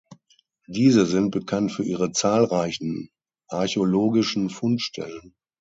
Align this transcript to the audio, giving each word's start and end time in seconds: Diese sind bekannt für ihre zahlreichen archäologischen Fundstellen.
Diese 0.65 1.05
sind 1.05 1.29
bekannt 1.29 1.71
für 1.73 1.83
ihre 1.83 2.11
zahlreichen 2.11 3.11
archäologischen 3.49 4.49
Fundstellen. 4.49 5.35